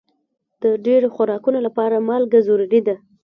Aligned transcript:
د 0.61 0.63
ډېرو 0.85 1.07
خوراکونو 1.15 1.59
لپاره 1.67 2.03
مالګه 2.07 2.39
ضروري 2.47 2.81
ده. 2.87 2.95